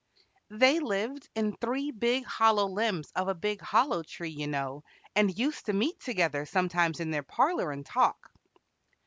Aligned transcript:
"They 0.49 0.79
lived 0.79 1.29
in 1.35 1.55
three 1.61 1.91
big 1.91 2.25
hollow 2.25 2.65
limbs 2.65 3.11
of 3.15 3.27
a 3.27 3.35
big 3.35 3.61
hollow 3.61 4.01
tree, 4.01 4.31
you 4.31 4.47
know, 4.47 4.83
and 5.15 5.37
used 5.37 5.67
to 5.67 5.73
meet 5.73 5.99
together 5.99 6.43
sometimes 6.47 6.99
in 6.99 7.11
their 7.11 7.21
parlor 7.21 7.69
and 7.71 7.85
talk." 7.85 8.31